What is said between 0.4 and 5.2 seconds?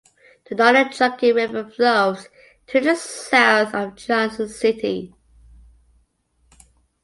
The Nolichucky River flows to the south of Johnson City.